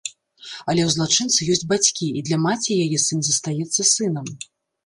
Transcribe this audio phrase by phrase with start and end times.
[0.71, 4.27] Але ў злачынцы ёсць бацькі, і для маці яе сын застаецца сынам.